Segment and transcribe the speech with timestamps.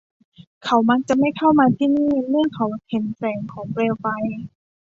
[0.65, 4.05] เขามักจะไม่เข้ามาที่นี่เมื่อเขาเห็นแสงของเปลวไฟ